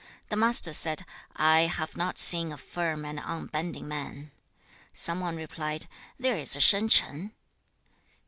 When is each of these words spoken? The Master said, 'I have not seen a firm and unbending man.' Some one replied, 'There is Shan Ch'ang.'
The 0.29 0.35
Master 0.35 0.73
said, 0.73 1.05
'I 1.35 1.59
have 1.77 1.95
not 1.95 2.17
seen 2.17 2.51
a 2.51 2.57
firm 2.57 3.05
and 3.05 3.19
unbending 3.23 3.87
man.' 3.87 4.31
Some 4.95 5.19
one 5.19 5.35
replied, 5.35 5.87
'There 6.19 6.37
is 6.37 6.57
Shan 6.59 6.89
Ch'ang.' 6.89 7.33